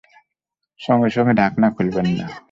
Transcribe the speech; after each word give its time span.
সঙ্গে 0.79 1.09
সঙ্গে 1.09 1.33
ঢাকনা 1.33 1.67
খুলবেন 1.75 2.07
না। 2.17 2.25